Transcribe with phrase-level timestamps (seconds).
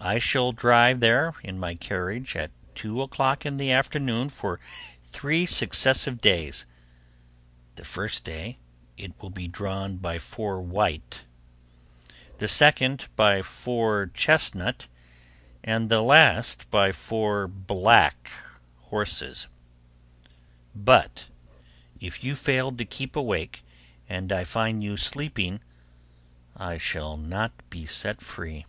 [0.00, 4.60] I shall drive there in my carriage at two o'clock in the afternoon for
[5.02, 6.66] three successive days;
[7.76, 8.58] the first day
[8.98, 11.24] it will be drawn by four white,
[12.36, 14.88] the second by four chestnut,
[15.62, 18.30] and the last by four black
[18.82, 19.48] horses;
[20.74, 21.28] but
[21.98, 23.62] if you fail to keep awake
[24.06, 25.60] and I find you sleeping,
[26.54, 28.66] I shall not be set free.